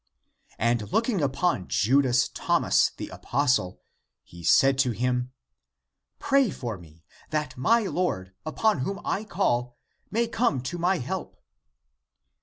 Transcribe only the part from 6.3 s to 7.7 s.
for me, that